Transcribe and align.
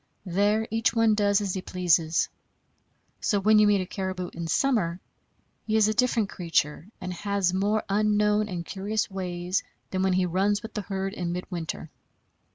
There 0.25 0.67
each 0.71 0.95
one 0.95 1.13
does 1.13 1.41
as 1.41 1.53
he 1.53 1.61
pleases. 1.61 2.27
So 3.19 3.39
when 3.39 3.59
you 3.59 3.67
meet 3.67 3.81
a 3.81 3.85
caribou 3.85 4.31
in 4.33 4.47
summer, 4.47 4.99
he 5.67 5.75
is 5.75 5.87
a 5.87 5.93
different 5.93 6.27
creature, 6.27 6.87
and 6.99 7.13
has 7.13 7.53
more 7.53 7.83
unknown 7.87 8.49
and 8.49 8.65
curious 8.65 9.11
ways 9.11 9.61
than 9.91 10.01
when 10.01 10.13
he 10.13 10.25
runs 10.25 10.63
with 10.63 10.73
the 10.73 10.81
herd 10.81 11.13
in 11.13 11.31
midwinter. 11.33 11.91